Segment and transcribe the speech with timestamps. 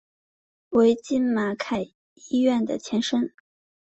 [0.69, 3.31] 为今马偕医院的前身。